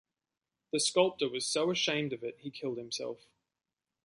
[0.71, 3.27] The sculptor was so ashamed of it he killed himself.